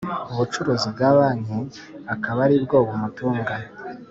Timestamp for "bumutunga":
2.87-3.53